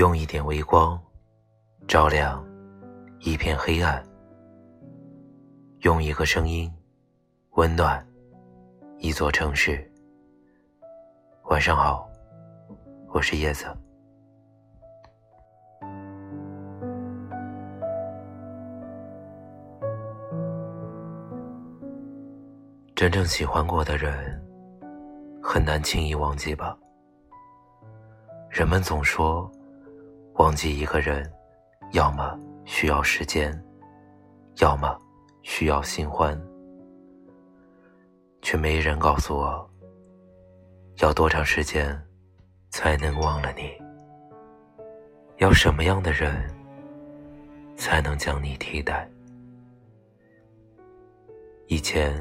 [0.00, 0.98] 用一点微光
[1.86, 2.42] 照亮
[3.18, 4.02] 一片黑暗，
[5.80, 6.72] 用一个声音
[7.50, 8.02] 温暖
[8.96, 9.86] 一座城市。
[11.50, 12.08] 晚上好，
[13.08, 13.66] 我是叶子。
[22.96, 24.42] 真正喜欢过的人，
[25.42, 26.74] 很难轻易忘记吧？
[28.48, 29.46] 人们总说。
[30.40, 31.30] 忘记一个人，
[31.92, 33.52] 要么需要时间，
[34.56, 34.98] 要么
[35.42, 36.34] 需要新欢，
[38.40, 39.70] 却没人告诉我，
[41.00, 41.94] 要多长时间
[42.70, 43.70] 才能忘了你？
[45.36, 46.34] 要什么样的人
[47.76, 49.06] 才能将你替代？
[51.66, 52.16] 以前，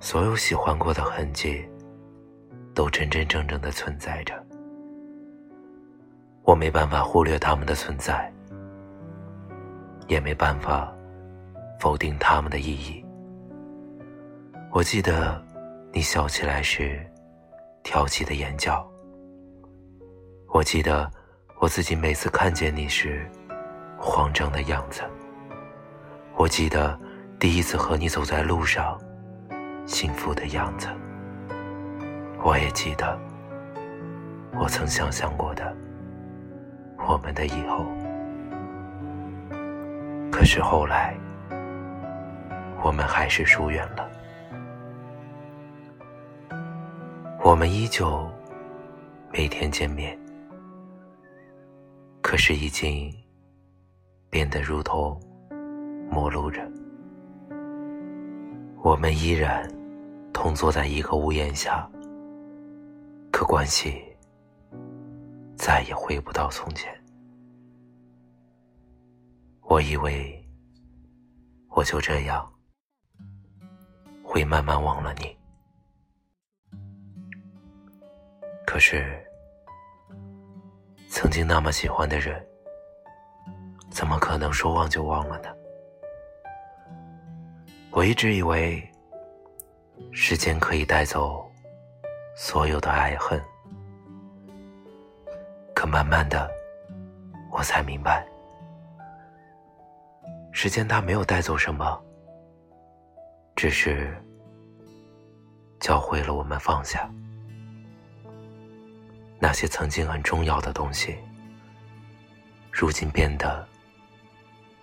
[0.00, 1.62] 所有喜欢过的痕迹，
[2.74, 4.34] 都真真正正的存在着。
[6.44, 8.30] 我没办法忽略他们的存在，
[10.08, 10.92] 也没办法
[11.78, 13.04] 否定他们的意义。
[14.72, 15.40] 我记得
[15.92, 17.00] 你笑起来时
[17.84, 18.84] 挑起的眼角，
[20.48, 21.08] 我记得
[21.60, 23.24] 我自己每次看见你时
[23.96, 25.02] 慌张的样子，
[26.36, 26.98] 我记得
[27.38, 29.00] 第一次和你走在路上
[29.86, 30.88] 幸福的样子，
[32.42, 33.16] 我也记得
[34.58, 35.72] 我曾想象过的。
[37.08, 37.84] 我们的以后，
[40.30, 41.14] 可是后来，
[42.82, 44.08] 我们还是疏远了。
[47.44, 48.26] 我们依旧
[49.32, 50.18] 每天见面，
[52.22, 53.12] 可是已经
[54.30, 55.20] 变得如同
[56.08, 56.72] 陌路人。
[58.80, 59.68] 我们依然
[60.32, 61.88] 同坐在一个屋檐下，
[63.30, 64.02] 可关系。
[65.64, 66.92] 再也回不到从前。
[69.60, 70.44] 我以为
[71.68, 72.52] 我就这样
[74.24, 75.38] 会慢慢忘了你，
[78.66, 79.24] 可是
[81.08, 82.44] 曾经那么喜欢的人，
[83.88, 85.48] 怎么可能说忘就忘了呢？
[87.92, 88.82] 我一直以为
[90.10, 91.48] 时间可以带走
[92.34, 93.40] 所有的爱恨。
[95.82, 96.48] 可慢慢的，
[97.50, 98.24] 我才明白，
[100.52, 102.00] 时间它没有带走什么，
[103.56, 104.16] 只是
[105.80, 107.10] 教会了我们放下
[109.40, 111.18] 那些曾经很重要的东西，
[112.70, 113.66] 如今变得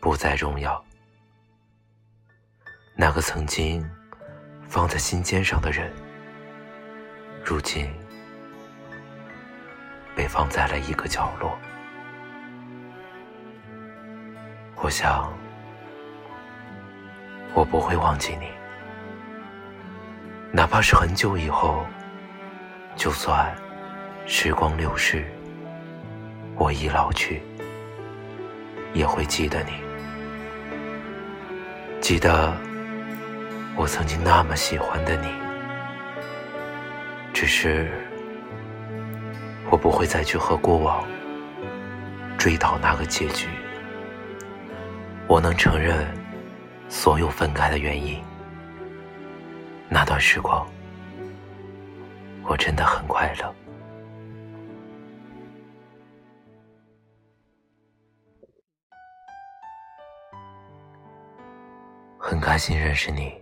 [0.00, 0.84] 不再重要。
[2.96, 3.88] 那个曾经
[4.66, 5.88] 放在心尖上的人，
[7.44, 7.88] 如今。
[10.32, 11.58] 放在了一个角落。
[14.76, 15.28] 我想，
[17.52, 18.46] 我不会忘记你，
[20.52, 21.84] 哪怕是很久以后，
[22.94, 23.52] 就算
[24.24, 25.24] 时光流逝，
[26.54, 27.42] 我已老去，
[28.92, 29.72] 也会记得你，
[32.00, 32.56] 记得
[33.74, 35.28] 我曾经那么喜欢的你，
[37.34, 37.90] 只是。
[39.70, 41.06] 我不会再去和过往
[42.36, 43.46] 追讨那个结局。
[45.28, 46.12] 我能承认
[46.88, 48.20] 所有分开的原因。
[49.88, 50.66] 那段时光，
[52.44, 53.54] 我真的很快乐，
[62.18, 63.32] 很开心认识你，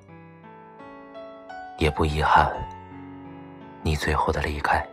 [1.78, 2.50] 也不遗憾
[3.82, 4.86] 你最后的离开。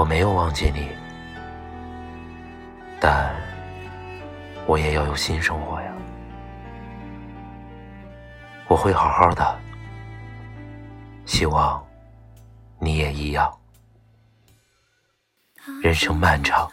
[0.00, 0.88] 我没有忘记你，
[2.98, 3.36] 但
[4.66, 5.92] 我也要有新生活呀。
[8.66, 9.60] 我会好好的，
[11.26, 11.86] 希望
[12.78, 13.54] 你也一样。
[15.82, 16.70] 人生漫长，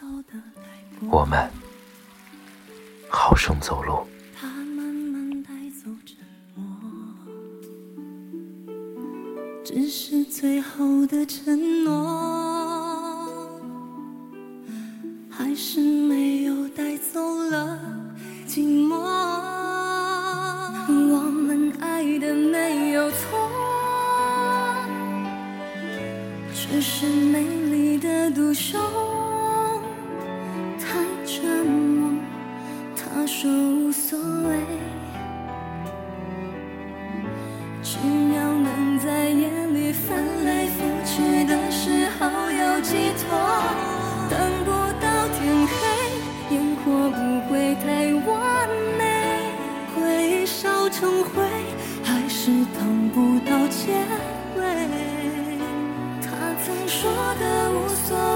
[1.10, 1.50] 我们
[3.10, 4.08] 好生走路。
[9.62, 12.37] 只是最后的承诺。
[26.70, 28.78] 只是美丽的独秀，
[30.78, 32.10] 太沉默。
[32.94, 34.54] 他说无所谓，
[37.82, 37.96] 只
[38.34, 43.26] 要能在夜里翻来覆去的时候有寄托。
[44.28, 48.68] 等不到天黑，烟火不会太完
[48.98, 49.02] 美，
[49.96, 51.42] 回首成灰，
[52.04, 53.96] 还是等不到结。
[57.38, 58.27] 的无所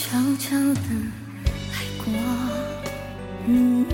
[0.00, 0.80] 悄悄地
[1.72, 2.06] 来过。
[3.46, 3.84] 嗯，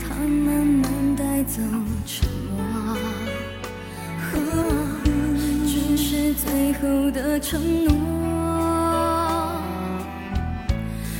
[0.00, 1.62] 他慢慢带走
[2.04, 2.58] 沉默，
[4.18, 4.26] 和
[5.64, 7.92] 只是最后的承诺，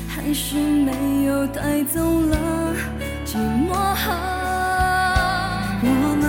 [0.08, 2.75] 还是没有带走了
[3.25, 3.37] 寂
[3.69, 3.73] 寞。
[5.87, 6.23] 我。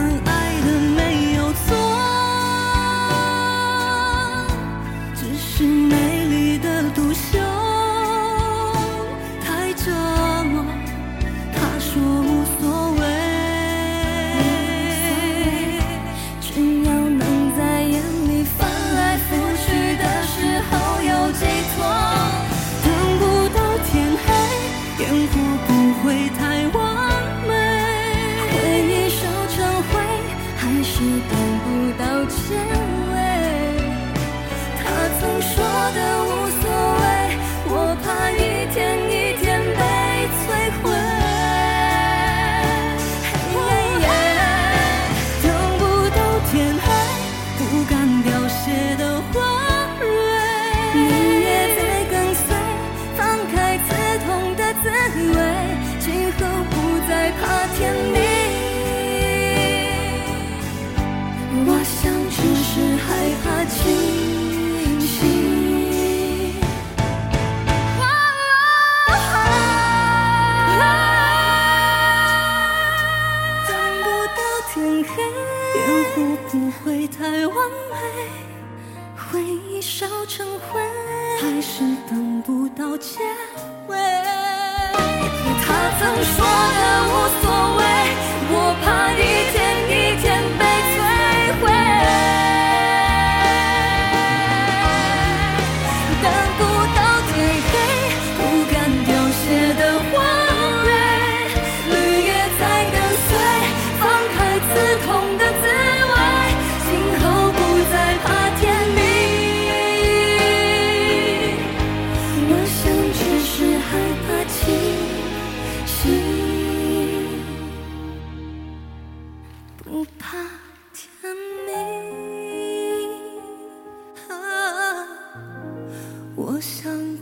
[77.17, 77.55] 太完
[77.89, 77.95] 美，
[79.15, 80.81] 回忆烧成灰，
[81.39, 81.79] 还是
[82.09, 83.19] 等不到结
[83.87, 83.97] 尾。
[85.65, 86.45] 他曾说
[86.75, 87.43] 的无所
[87.77, 87.81] 谓，
[88.51, 88.53] 我
[88.83, 89.34] 怕你。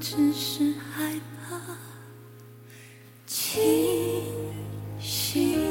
[0.02, 1.14] 只是害
[1.48, 1.58] 怕
[3.26, 3.62] 清
[5.00, 5.63] 醒。